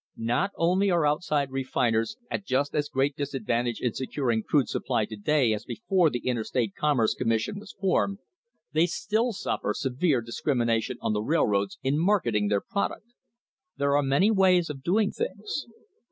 [0.17, 5.15] Not only are outside refiners at just as great disadvantage in securing crude supply to
[5.15, 8.17] day as before the Interstate Com merce Commission was formed;
[8.73, 13.09] they still suffer severe dis crimination on the railroads in marketing their product.
[13.77, 15.67] There are many ways of doing things.